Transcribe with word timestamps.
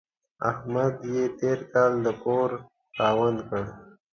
احمد 0.49 0.93
يې 1.13 1.23
تېر 1.39 1.59
کال 1.73 1.91
د 2.05 2.07
کور 2.23 2.49
خاوند 2.95 3.39
کړ. 3.49 3.63